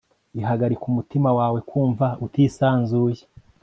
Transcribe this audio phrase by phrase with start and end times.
[0.41, 3.21] ihagarika umutima wawe kumva utisanzuye